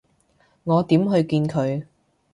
[0.63, 1.85] 我點去見佢？